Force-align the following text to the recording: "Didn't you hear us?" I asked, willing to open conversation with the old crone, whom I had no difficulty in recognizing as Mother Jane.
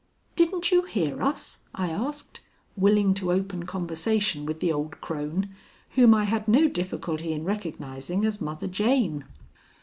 "Didn't 0.35 0.71
you 0.71 0.81
hear 0.81 1.21
us?" 1.21 1.59
I 1.75 1.91
asked, 1.91 2.41
willing 2.75 3.13
to 3.13 3.31
open 3.31 3.67
conversation 3.67 4.47
with 4.47 4.59
the 4.59 4.73
old 4.73 4.99
crone, 4.99 5.53
whom 5.91 6.15
I 6.15 6.23
had 6.23 6.47
no 6.47 6.67
difficulty 6.67 7.31
in 7.33 7.43
recognizing 7.45 8.25
as 8.25 8.41
Mother 8.41 8.65
Jane. 8.65 9.25